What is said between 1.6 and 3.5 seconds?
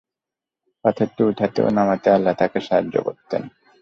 ও নামাতে আল্লাহ তাকে সাহায্য করতেন।